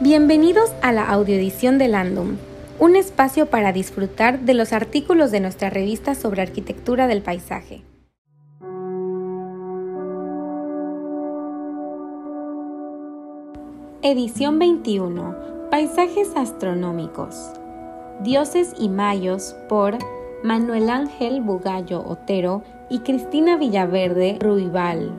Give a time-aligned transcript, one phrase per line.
[0.00, 2.36] Bienvenidos a la audioedición de Landum,
[2.78, 7.82] un espacio para disfrutar de los artículos de nuestra revista sobre arquitectura del paisaje.
[14.02, 15.68] Edición 21.
[15.68, 17.50] Paisajes astronómicos.
[18.22, 19.98] Dioses y Mayos por
[20.44, 25.10] Manuel Ángel Bugallo Otero y Cristina Villaverde Ruibal.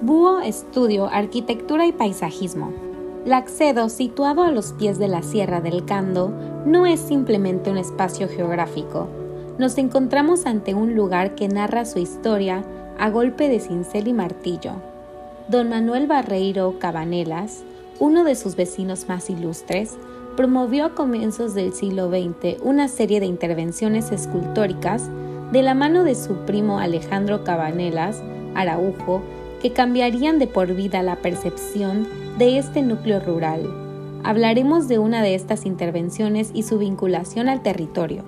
[0.00, 2.87] Búho Estudio Arquitectura y Paisajismo.
[3.24, 6.32] Laxedo, situado a los pies de la Sierra del Cando,
[6.64, 9.08] no es simplemente un espacio geográfico.
[9.58, 12.64] Nos encontramos ante un lugar que narra su historia
[12.98, 14.72] a golpe de cincel y martillo.
[15.48, 17.64] Don Manuel Barreiro Cabanelas,
[17.98, 19.96] uno de sus vecinos más ilustres,
[20.36, 25.10] promovió a comienzos del siglo XX una serie de intervenciones escultóricas
[25.50, 28.22] de la mano de su primo Alejandro Cabanelas
[28.54, 29.22] Araujo
[29.60, 32.06] que cambiarían de por vida la percepción
[32.38, 33.68] de este núcleo rural.
[34.24, 38.22] Hablaremos de una de estas intervenciones y su vinculación al territorio.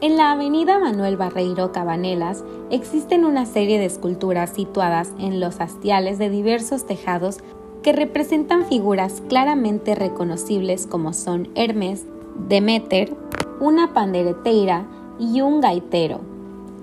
[0.00, 6.18] En la avenida Manuel Barreiro Cabanelas existen una serie de esculturas situadas en los hastiales
[6.18, 7.38] de diversos tejados
[7.82, 12.04] que representan figuras claramente reconocibles como son Hermes,
[12.48, 13.16] Demeter,
[13.60, 14.86] una pandereteira
[15.18, 16.20] y un gaitero,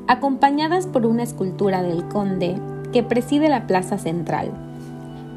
[0.07, 2.59] acompañadas por una escultura del conde
[2.95, 4.53] que preside la plaza central.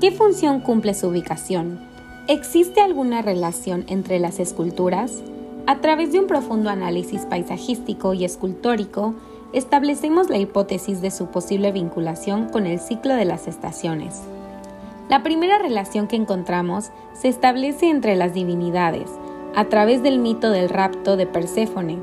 [0.01, 1.81] ¿Qué función cumple su ubicación?
[2.29, 5.25] ¿Existe alguna relación entre las esculturas?
[5.67, 9.17] A través de un profundo análisis paisajístico y escultórico,
[9.53, 14.23] establecemos la hipótesis de su posible vinculación con el ciclo de las estaciones.
[15.09, 19.11] La primera relación que encontramos se establece entre las divinidades,
[19.57, 21.99] a través del mito del rapto de Perséfone.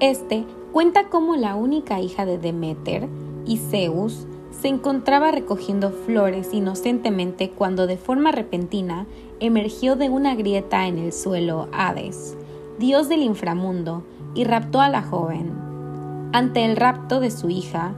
[0.00, 3.10] Este cuenta cómo la única hija de Demeter
[3.44, 4.26] y Zeus
[4.60, 9.06] se encontraba recogiendo flores inocentemente cuando de forma repentina
[9.40, 12.36] emergió de una grieta en el suelo Hades,
[12.78, 14.04] dios del inframundo,
[14.34, 15.52] y raptó a la joven.
[16.32, 17.94] Ante el rapto de su hija,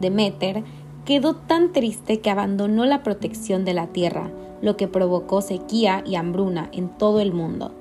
[0.00, 0.62] Demeter
[1.04, 4.30] quedó tan triste que abandonó la protección de la tierra,
[4.60, 7.72] lo que provocó sequía y hambruna en todo el mundo.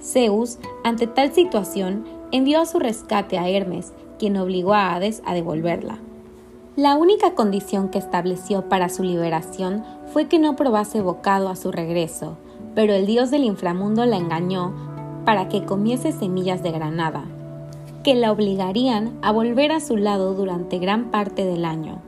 [0.00, 5.34] Zeus, ante tal situación, envió a su rescate a Hermes, quien obligó a Hades a
[5.34, 5.98] devolverla.
[6.78, 11.72] La única condición que estableció para su liberación fue que no probase bocado a su
[11.72, 12.38] regreso,
[12.76, 14.72] pero el dios del inframundo la engañó
[15.24, 17.24] para que comiese semillas de granada,
[18.04, 22.00] que la obligarían a volver a su lado durante gran parte del año.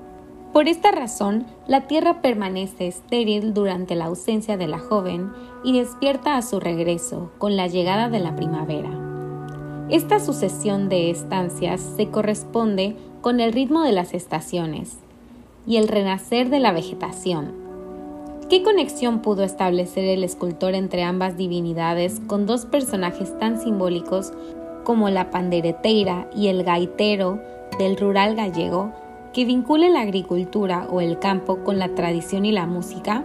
[0.53, 5.33] Por esta razón, la tierra permanece estéril durante la ausencia de la joven
[5.65, 9.10] y despierta a su regreso con la llegada de la primavera.
[9.91, 14.99] Esta sucesión de estancias se corresponde con el ritmo de las estaciones
[15.67, 17.53] y el renacer de la vegetación.
[18.49, 24.33] ¿Qué conexión pudo establecer el escultor entre ambas divinidades con dos personajes tan simbólicos
[24.85, 27.41] como la pandereteira y el gaitero
[27.81, 28.93] del rural gallego
[29.33, 33.25] que vincule la agricultura o el campo con la tradición y la música?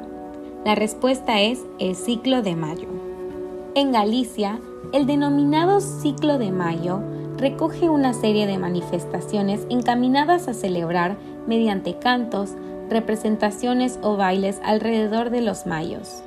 [0.66, 3.15] La respuesta es el ciclo de mayo.
[3.78, 4.62] En Galicia,
[4.94, 7.02] el denominado ciclo de mayo
[7.36, 12.52] recoge una serie de manifestaciones encaminadas a celebrar mediante cantos,
[12.90, 16.24] representaciones o bailes alrededor de los mayos.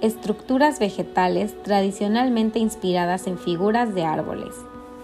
[0.00, 4.54] Estructuras vegetales tradicionalmente inspiradas en figuras de árboles.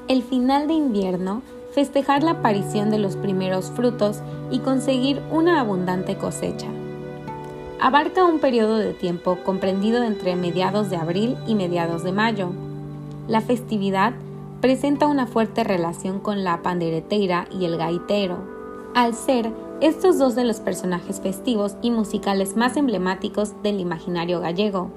[0.07, 1.43] El final de invierno,
[1.75, 4.21] festejar la aparición de los primeros frutos
[4.53, 6.69] y conseguir una abundante cosecha.
[7.79, 12.49] Abarca un periodo de tiempo comprendido entre mediados de abril y mediados de mayo.
[13.29, 14.15] La festividad
[14.63, 18.39] presenta una fuerte relación con la pandereteira y el gaitero,
[18.95, 24.91] al ser estos dos de los personajes festivos y musicales más emblemáticos del imaginario gallego.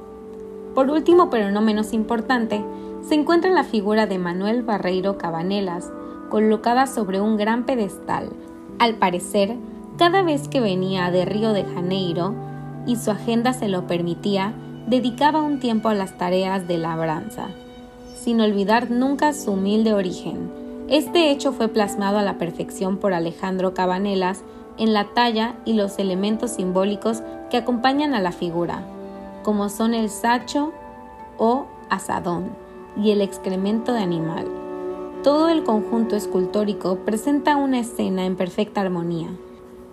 [0.73, 2.63] Por último, pero no menos importante,
[3.06, 5.91] se encuentra la figura de Manuel Barreiro Cabanelas,
[6.29, 8.29] colocada sobre un gran pedestal.
[8.78, 9.57] Al parecer,
[9.97, 12.47] cada vez que venía de Río de Janeiro
[12.90, 14.54] y su agenda se lo permitía,
[14.88, 17.47] dedicaba un tiempo a las tareas de labranza
[18.20, 20.52] sin olvidar nunca su humilde origen.
[20.90, 24.44] Este hecho fue plasmado a la perfección por Alejandro Cabanelas
[24.78, 28.84] en la talla y los elementos simbólicos que acompañan a la figura,
[29.44, 30.74] como son el sacho
[31.38, 32.50] o asadón
[32.97, 34.46] y el excremento de animal.
[35.24, 39.30] Todo el conjunto escultórico presenta una escena en perfecta armonía.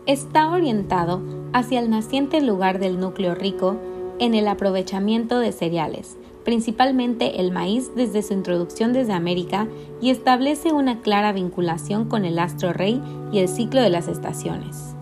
[0.06, 1.20] Está orientado
[1.52, 3.76] hacia el naciente lugar del núcleo rico
[4.20, 9.66] en el aprovechamiento de cereales, principalmente el maíz desde su introducción desde América
[10.00, 14.94] y establece una clara vinculación con el astro rey y el ciclo de las estaciones.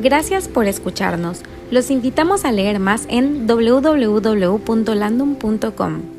[0.00, 1.42] Gracias por escucharnos.
[1.72, 6.15] Los invitamos a leer más en www.landum.com.